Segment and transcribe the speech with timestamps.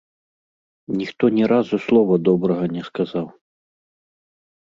[1.01, 3.27] Ніхто ні разу слова добрага не сказаў.